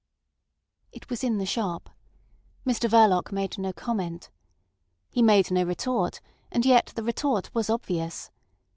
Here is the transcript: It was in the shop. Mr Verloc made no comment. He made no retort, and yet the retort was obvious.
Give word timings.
It 0.91 1.11
was 1.11 1.23
in 1.23 1.37
the 1.37 1.45
shop. 1.45 1.87
Mr 2.65 2.89
Verloc 2.89 3.31
made 3.31 3.59
no 3.59 3.71
comment. 3.71 4.31
He 5.11 5.21
made 5.21 5.51
no 5.51 5.61
retort, 5.63 6.21
and 6.51 6.65
yet 6.65 6.91
the 6.95 7.03
retort 7.03 7.53
was 7.53 7.69
obvious. 7.69 8.31